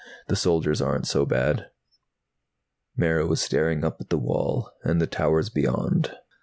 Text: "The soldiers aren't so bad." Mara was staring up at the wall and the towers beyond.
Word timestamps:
"The 0.29 0.35
soldiers 0.35 0.81
aren't 0.81 1.05
so 1.05 1.27
bad." 1.27 1.69
Mara 2.97 3.27
was 3.27 3.39
staring 3.39 3.83
up 3.85 4.01
at 4.01 4.09
the 4.09 4.17
wall 4.17 4.71
and 4.83 4.99
the 4.99 5.05
towers 5.05 5.51
beyond. 5.51 6.15